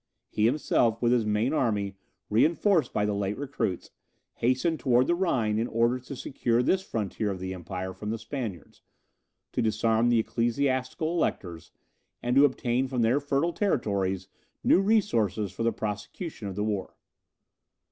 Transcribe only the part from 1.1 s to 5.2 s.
his main army, reinforced by the late recruits, hastened towards the